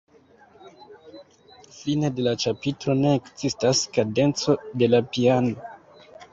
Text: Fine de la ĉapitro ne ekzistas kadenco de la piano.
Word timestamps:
Fine 1.75 2.09
de 2.21 2.25
la 2.29 2.33
ĉapitro 2.45 2.97
ne 3.03 3.13
ekzistas 3.21 3.85
kadenco 3.99 4.59
de 4.83 4.93
la 4.93 5.07
piano. 5.15 5.73